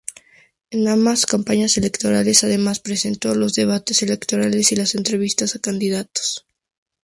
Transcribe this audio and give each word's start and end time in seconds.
En 0.71 0.87
ambas 0.87 1.27
campañas 1.27 1.77
electorales, 1.77 2.43
además, 2.43 2.79
presentó 2.79 3.35
los 3.35 3.53
debates 3.53 4.01
electorales 4.01 4.71
y 4.71 4.75
las 4.75 4.95
entrevistas 4.95 5.53
a 5.55 5.59
candidatos. 5.59 6.47